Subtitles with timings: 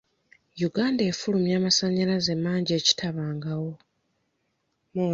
[0.67, 3.71] Uganda efulumya amasannyalaze mangi ekitabangawo.